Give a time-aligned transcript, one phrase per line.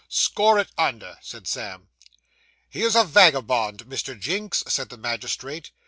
[0.09, 1.89] 'Score it under,' said Sam.
[2.67, 4.19] 'He is a vagabond, Mr.
[4.19, 5.69] Jinks,' said the magistrate.